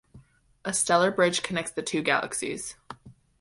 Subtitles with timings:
[0.65, 2.73] A stellar bridge connects the two galaxies.